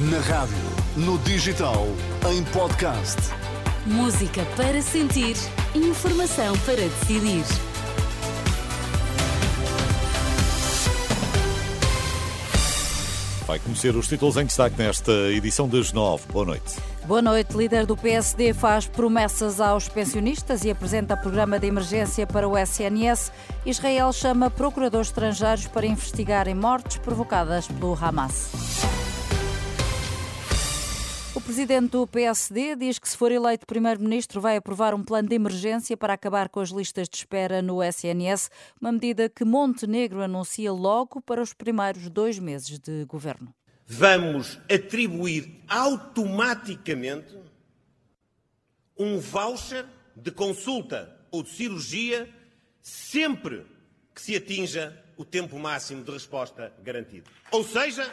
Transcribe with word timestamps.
Na 0.00 0.20
rádio, 0.20 0.56
no 0.96 1.18
digital, 1.18 1.84
em 2.30 2.44
podcast. 2.52 3.16
Música 3.84 4.44
para 4.56 4.80
sentir, 4.80 5.34
informação 5.74 6.56
para 6.58 6.76
decidir. 6.76 7.42
Vai 13.44 13.58
conhecer 13.58 13.96
os 13.96 14.06
títulos 14.06 14.36
em 14.36 14.46
destaque 14.46 14.78
nesta 14.78 15.10
edição 15.32 15.68
das 15.68 15.92
nove. 15.92 16.22
Boa 16.32 16.44
noite. 16.44 16.76
Boa 17.04 17.20
noite. 17.20 17.56
Líder 17.56 17.84
do 17.84 17.96
PSD 17.96 18.54
faz 18.54 18.86
promessas 18.86 19.60
aos 19.60 19.88
pensionistas 19.88 20.62
e 20.62 20.70
apresenta 20.70 21.16
programa 21.16 21.58
de 21.58 21.66
emergência 21.66 22.24
para 22.24 22.46
o 22.46 22.56
SNS. 22.56 23.32
Israel 23.66 24.12
chama 24.12 24.48
procuradores 24.48 25.08
estrangeiros 25.08 25.66
para 25.66 25.86
investigarem 25.86 26.54
mortes 26.54 26.98
provocadas 26.98 27.66
pelo 27.66 27.98
Hamas. 28.00 28.97
Presidente 31.48 31.92
do 31.92 32.06
PSD 32.06 32.76
diz 32.76 32.98
que, 32.98 33.08
se 33.08 33.16
for 33.16 33.32
eleito 33.32 33.64
primeiro-ministro, 33.64 34.38
vai 34.38 34.58
aprovar 34.58 34.92
um 34.92 35.02
plano 35.02 35.30
de 35.30 35.34
emergência 35.34 35.96
para 35.96 36.12
acabar 36.12 36.50
com 36.50 36.60
as 36.60 36.68
listas 36.68 37.08
de 37.08 37.16
espera 37.16 37.62
no 37.62 37.82
SNS, 37.82 38.50
uma 38.78 38.92
medida 38.92 39.30
que 39.30 39.46
Montenegro 39.46 40.22
anuncia 40.22 40.70
logo 40.70 41.22
para 41.22 41.40
os 41.40 41.54
primeiros 41.54 42.10
dois 42.10 42.38
meses 42.38 42.78
de 42.78 43.02
governo. 43.06 43.54
Vamos 43.86 44.60
atribuir 44.70 45.64
automaticamente 45.66 47.34
um 48.94 49.18
voucher 49.18 49.86
de 50.14 50.30
consulta 50.30 51.18
ou 51.30 51.42
de 51.42 51.48
cirurgia 51.48 52.28
sempre 52.82 53.64
que 54.14 54.20
se 54.20 54.36
atinja 54.36 55.02
o 55.16 55.24
tempo 55.24 55.58
máximo 55.58 56.04
de 56.04 56.10
resposta 56.10 56.74
garantido. 56.82 57.30
Ou 57.50 57.64
seja, 57.64 58.06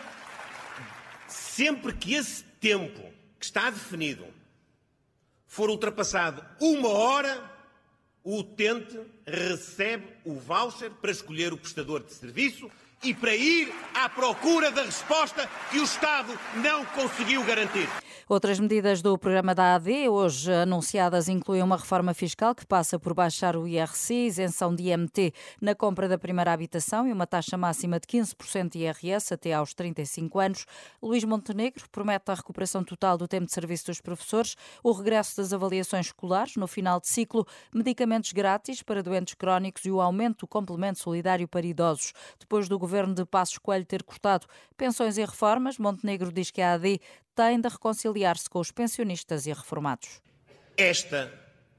sempre 1.27 1.91
que 1.91 2.13
esse 2.13 2.41
tempo 2.61 3.24
que 3.45 3.59
está 3.59 3.69
definido 3.69 4.25
for 5.45 5.69
ultrapassado 5.69 6.43
uma 6.59 6.89
hora, 6.89 7.51
o 8.23 8.39
utente 8.39 8.99
recebe 9.25 10.07
o 10.25 10.33
voucher 10.33 10.89
para 10.89 11.11
escolher 11.11 11.53
o 11.53 11.57
prestador 11.57 12.03
de 12.03 12.11
serviço 12.11 12.69
e 13.05 13.13
para 13.13 13.35
ir 13.35 13.71
à 13.93 14.09
procura 14.09 14.71
da 14.71 14.81
resposta 14.81 15.47
que 15.69 15.79
o 15.79 15.83
Estado 15.83 16.33
não 16.55 16.83
conseguiu 16.85 17.43
garantir. 17.43 17.87
Outras 18.27 18.59
medidas 18.59 19.03
do 19.03 19.15
programa 19.19 19.53
da 19.53 19.75
AD, 19.75 20.09
hoje 20.09 20.51
anunciadas, 20.51 21.29
incluem 21.29 21.61
uma 21.61 21.77
reforma 21.77 22.11
fiscal 22.11 22.55
que 22.55 22.65
passa 22.65 22.97
por 22.97 23.13
baixar 23.13 23.55
o 23.55 23.67
IRC, 23.67 24.25
isenção 24.25 24.73
de 24.73 24.89
IMT 24.89 25.31
na 25.61 25.75
compra 25.75 26.09
da 26.09 26.17
primeira 26.17 26.51
habitação 26.51 27.07
e 27.07 27.13
uma 27.13 27.27
taxa 27.27 27.55
máxima 27.55 27.99
de 27.99 28.07
15% 28.07 28.71
de 28.71 28.79
IRS 28.79 29.31
até 29.31 29.53
aos 29.53 29.75
35 29.75 30.39
anos. 30.39 30.65
Luís 31.03 31.23
Montenegro 31.23 31.87
promete 31.91 32.31
a 32.31 32.33
recuperação 32.33 32.83
total 32.83 33.15
do 33.15 33.27
tempo 33.27 33.45
de 33.45 33.53
serviço 33.53 33.85
dos 33.85 34.01
professores, 34.01 34.55
o 34.83 34.91
regresso 34.91 35.37
das 35.37 35.53
avaliações 35.53 36.07
escolares 36.07 36.55
no 36.55 36.65
final 36.65 36.99
de 36.99 37.07
ciclo, 37.07 37.45
medicamentos 37.71 38.31
grátis 38.31 38.81
para 38.81 39.03
doentes 39.03 39.35
crónicos 39.35 39.85
e 39.85 39.91
o 39.91 40.01
aumento 40.01 40.39
do 40.39 40.47
complemento 40.47 40.97
solidário 40.97 41.47
para 41.47 41.63
idosos. 41.63 42.11
Depois 42.39 42.67
do 42.67 42.79
governo 42.79 42.94
de 43.03 43.25
Passos 43.25 43.57
Coelho 43.57 43.85
ter 43.85 44.03
cortado 44.03 44.47
pensões 44.77 45.17
e 45.17 45.25
reformas, 45.25 45.77
Montenegro 45.77 46.31
diz 46.31 46.51
que 46.51 46.61
a 46.61 46.73
AD 46.73 47.01
tem 47.35 47.59
de 47.59 47.67
reconciliar-se 47.67 48.49
com 48.49 48.59
os 48.59 48.71
pensionistas 48.71 49.45
e 49.45 49.53
reformados. 49.53 50.21
Esta 50.77 51.31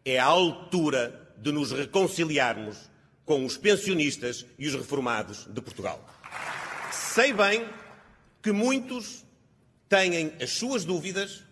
é 0.05 0.19
a 0.19 0.27
altura 0.27 1.33
de 1.39 1.50
nos 1.50 1.72
reconciliarmos 1.72 2.91
com 3.25 3.44
os 3.44 3.56
pensionistas 3.56 4.47
e 4.59 4.69
os 4.69 4.75
reformados 4.75 5.47
de 5.47 5.61
Portugal. 5.61 6.05
Sei 6.92 7.33
bem 7.33 7.69
que 8.42 8.53
muitos 8.53 9.25
têm 9.89 10.33
as 10.41 10.50
suas 10.50 10.84
dúvidas 10.84 11.42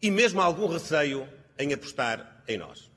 e 0.00 0.10
mesmo 0.10 0.40
algum 0.40 0.66
receio 0.66 1.28
em 1.58 1.72
apostar 1.72 2.44
em 2.46 2.56
nós. 2.58 2.90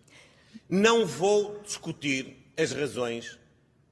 Não 0.70 1.06
vou 1.06 1.62
discutir 1.64 2.52
as 2.58 2.72
razões 2.72 3.40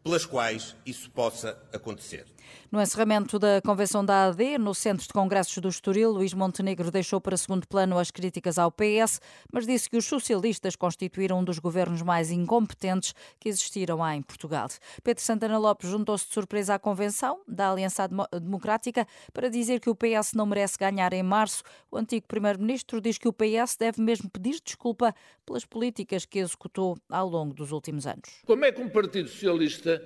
pelas 0.07 0.25
quais 0.25 0.73
isso 0.85 1.09
possa 1.12 1.62
acontecer. 1.73 2.25
No 2.72 2.81
encerramento 2.81 3.40
da 3.40 3.62
convenção 3.62 4.03
da 4.03 4.28
AD, 4.28 4.58
no 4.58 4.74
Centro 4.74 5.06
de 5.06 5.13
Congressos 5.13 5.58
do 5.58 5.69
Estoril, 5.69 6.12
Luís 6.12 6.34
Montenegro 6.34 6.91
deixou 6.91 7.22
para 7.22 7.38
segundo 7.38 7.68
plano 7.68 7.97
as 7.97 8.12
críticas 8.12 8.58
ao 8.58 8.72
PS, 8.72 9.22
mas 9.52 9.66
disse 9.66 9.90
que 9.90 9.97
os 9.97 10.06
socialistas 10.06 10.75
constituíram 10.75 11.40
um 11.40 11.44
dos 11.44 11.59
governos 11.59 12.02
mais 12.02 12.31
incompetentes 12.31 13.13
que 13.40 13.50
existiram 13.50 14.06
em 14.12 14.22
Portugal. 14.22 14.68
Pedro 15.03 15.24
Santana 15.24 15.58
Lopes 15.58 15.90
juntou-se 15.90 16.28
de 16.28 16.34
surpresa 16.34 16.75
à 16.75 16.80
convenção 16.80 17.40
da 17.47 17.72
Aliança 17.72 18.08
Democrática 18.41 19.08
para 19.34 19.50
dizer 19.50 19.79
que 19.79 19.90
o 19.90 19.96
PS 19.96 20.34
não 20.34 20.46
merece 20.46 20.78
ganhar 20.78 21.14
em 21.14 21.24
março. 21.24 21.64
O 21.90 21.97
antigo 21.97 22.28
primeiro-ministro 22.28 23.00
diz 23.00 23.18
que 23.18 23.28
o 23.28 23.34
PS 23.34 23.78
deve 23.78 24.02
mesmo 24.02 24.29
pedir 24.29 24.59
desculpa 24.64 25.14
pelas 25.46 25.66
políticas 25.66 26.25
que 26.25 26.40
executou 26.40 26.97
ao 27.09 27.28
longo 27.28 27.53
dos 27.53 27.72
últimos 27.72 28.06
anos. 28.06 28.41
Como 28.46 28.66
é 28.66 28.72
que 28.72 28.81
um 28.81 28.90
Partido 28.90 29.29
Socialista 29.29 30.03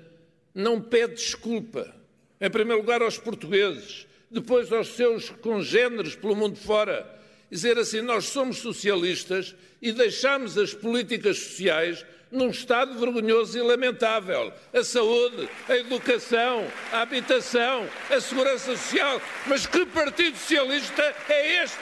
não 0.54 0.82
pede 0.82 1.16
desculpa 1.16 2.01
em 2.42 2.50
primeiro 2.50 2.82
lugar 2.82 3.04
aos 3.04 3.20
portugueses, 3.20 4.08
depois 4.30 4.74
aos 4.74 4.88
seus 4.90 5.30
congêneres 5.30 6.16
pelo 6.16 6.36
mundo 6.36 6.58
fora, 6.58 7.08
dizer 7.52 7.78
assim: 7.78 8.02
nós 8.02 8.26
somos 8.26 8.58
socialistas 8.58 9.56
e 9.80 9.92
deixamos 9.92 10.58
as 10.58 10.74
políticas 10.74 11.38
sociais 11.38 12.04
num 12.32 12.50
estado 12.50 12.98
vergonhoso 12.98 13.58
e 13.58 13.62
lamentável. 13.62 14.52
A 14.74 14.84
saúde, 14.84 15.50
a 15.68 15.76
educação, 15.76 16.66
a 16.92 17.02
habitação, 17.02 17.88
a 18.10 18.20
segurança 18.20 18.76
social. 18.76 19.22
Mas 19.46 19.66
que 19.66 19.86
Partido 19.86 20.38
Socialista 20.38 21.14
é 21.30 21.64
este? 21.64 21.78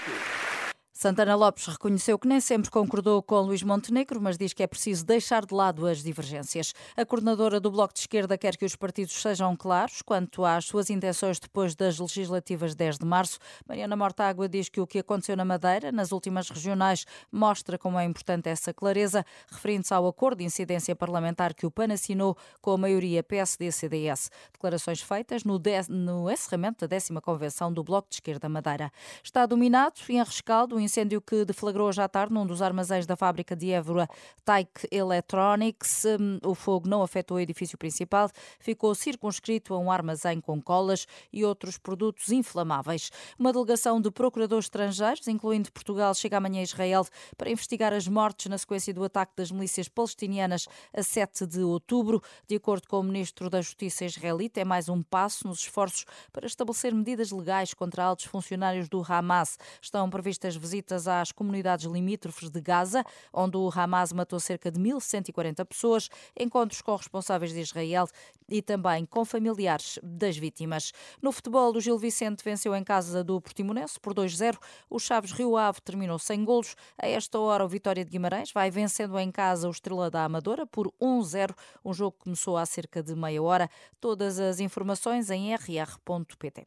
Santana 1.02 1.34
Lopes 1.34 1.66
reconheceu 1.66 2.20
que 2.20 2.28
nem 2.28 2.42
sempre 2.42 2.70
concordou 2.70 3.24
com 3.24 3.40
Luís 3.40 3.64
Montenegro, 3.64 4.20
mas 4.20 4.38
diz 4.38 4.52
que 4.52 4.62
é 4.62 4.68
preciso 4.68 5.06
deixar 5.06 5.46
de 5.46 5.54
lado 5.54 5.88
as 5.88 6.04
divergências. 6.04 6.74
A 6.98 7.06
coordenadora 7.06 7.58
do 7.58 7.72
Bloco 7.72 7.94
de 7.94 8.02
Esquerda 8.02 8.38
quer 8.38 8.58
que 8.58 8.66
os 8.66 8.76
partidos 8.76 9.14
sejam 9.14 9.56
claros 9.56 10.02
quanto 10.02 10.44
às 10.44 10.66
suas 10.66 10.90
intenções 10.90 11.40
depois 11.40 11.74
das 11.74 11.98
legislativas 12.00 12.76
10 12.76 12.98
de 12.98 13.06
março. 13.06 13.40
Mariana 13.66 13.96
Mortágua 13.96 14.50
diz 14.50 14.68
que 14.68 14.82
o 14.82 14.86
que 14.86 15.00
aconteceu 15.00 15.38
na 15.38 15.46
Madeira, 15.46 15.90
nas 15.90 16.12
últimas 16.12 16.50
regionais, 16.50 17.06
mostra 17.32 17.78
como 17.78 17.98
é 17.98 18.04
importante 18.04 18.50
essa 18.50 18.74
clareza, 18.74 19.26
referindo-se 19.50 19.94
ao 19.94 20.06
acordo 20.06 20.40
de 20.40 20.44
incidência 20.44 20.94
parlamentar 20.98 21.54
que 21.54 21.66
o 21.66 21.72
PAN 21.72 21.94
assinou 21.94 22.36
com 22.62 22.72
a 22.72 22.78
maioria 22.78 23.24
PSD-CDS. 23.24 24.30
Declarações 24.52 25.00
feitas 25.02 25.46
no, 25.46 25.62
no 25.88 26.30
encerramento 26.30 26.82
da 26.82 26.88
décima 26.88 27.22
convenção 27.22 27.72
do 27.72 27.86
Bloco 27.86 28.10
de 28.10 28.16
Esquerda 28.16 28.50
Madeira. 28.50 28.92
Está 29.24 29.46
dominado 29.46 30.02
e 30.10 30.18
enrescaldo 30.18 30.76
o 30.76 30.89
incêndio 30.90 31.22
que 31.22 31.46
deflagrou 31.46 31.88
hoje 31.88 32.02
à 32.02 32.10
tarde 32.10 32.34
num 32.34 32.48
dos 32.48 32.64
armazéns 32.64 33.06
da 33.06 33.16
fábrica 33.16 33.56
de 33.56 33.70
Évora 33.70 34.10
Taik 34.44 34.88
Electronics. 34.92 36.04
Hum, 36.06 36.40
o 36.44 36.56
fogo 36.56 36.90
não 36.90 37.04
afetou 37.04 37.38
o 37.38 37.40
edifício 37.40 37.78
principal, 37.78 38.28
ficou 38.60 38.96
circunscrito 38.96 39.76
a 39.76 39.78
um 39.78 39.92
armazém 39.92 40.42
com 40.42 40.60
colas 40.60 41.06
e 41.32 41.46
outros 41.46 41.78
produtos 41.78 42.32
inflamáveis. 42.32 43.12
Uma 43.38 43.54
delegação 43.54 44.02
de 44.02 44.10
procuradores 44.10 44.66
estrangeiros, 44.66 45.28
incluindo 45.28 45.72
Portugal, 45.72 46.12
chega 46.16 46.38
amanhã 46.38 46.62
a 46.62 46.64
Israel 46.64 47.06
para 47.38 47.52
investigar 47.52 47.94
as 47.94 48.08
mortes 48.08 48.48
na 48.48 48.58
sequência 48.58 48.92
do 48.92 49.04
ataque 49.04 49.34
das 49.38 49.52
milícias 49.52 49.88
palestinianas 49.88 50.68
a 50.92 51.04
7 51.04 51.46
de 51.46 51.60
outubro. 51.60 52.20
De 52.48 52.56
acordo 52.56 52.88
com 52.88 53.00
o 53.00 53.04
ministro 53.04 53.48
da 53.48 53.62
Justiça 53.62 54.06
israelita, 54.06 54.60
é 54.60 54.66
mais 54.66 54.90
um 54.90 55.04
passo 55.04 55.48
nos 55.48 55.60
esforços 55.60 56.06
para 56.34 56.48
estabelecer 56.48 56.96
medidas 56.96 57.30
legais 57.30 57.76
contra 57.76 58.04
altos 58.04 58.26
funcionários 58.26 58.90
do 58.90 59.06
Hamas. 59.08 59.60
Estão 59.80 60.10
previstas 60.10 60.56
visitas 60.56 60.79
visitas 60.80 61.08
às 61.08 61.32
comunidades 61.32 61.86
limítrofes 61.86 62.50
de 62.50 62.62
Gaza, 62.62 63.04
onde 63.34 63.58
o 63.58 63.70
Hamas 63.70 64.14
matou 64.14 64.40
cerca 64.40 64.72
de 64.72 64.80
1.140 64.80 65.66
pessoas, 65.66 66.10
encontros 66.40 66.82
com 66.82 66.96
responsáveis 66.96 67.52
de 67.52 67.60
Israel 67.60 68.08
e 68.48 68.62
também 68.62 69.06
com 69.06 69.26
familiares 69.26 70.00
das 70.02 70.38
vítimas. 70.38 70.94
No 71.22 71.32
futebol, 71.32 71.76
o 71.76 71.82
Gil 71.82 71.98
Vicente 71.98 72.44
venceu 72.44 72.74
em 72.74 72.84
casa 72.84 73.24
do 73.24 73.42
Portimonense 73.42 74.00
por 74.00 74.14
2-0. 74.14 74.58
O 74.90 75.00
Chaves 75.00 75.32
Rio 75.32 75.58
Ave 75.58 75.82
terminou 75.82 76.18
sem 76.18 76.44
golos. 76.46 76.76
A 76.98 77.08
esta 77.08 77.38
hora, 77.38 77.66
o 77.66 77.68
Vitória 77.68 78.06
de 78.06 78.12
Guimarães 78.12 78.52
vai 78.52 78.72
vencendo 78.72 79.20
em 79.20 79.32
casa 79.32 79.68
o 79.68 79.72
Estrela 79.72 80.10
da 80.10 80.24
Amadora 80.24 80.66
por 80.66 80.92
1-0. 81.02 81.54
Um 81.84 81.94
jogo 81.94 82.18
que 82.18 82.24
começou 82.24 82.58
há 82.58 82.66
cerca 82.66 83.04
de 83.04 83.16
meia 83.16 83.44
hora. 83.44 83.70
Todas 84.00 84.40
as 84.40 84.60
informações 84.60 85.30
em 85.30 85.54
rr.pt. 85.54 86.66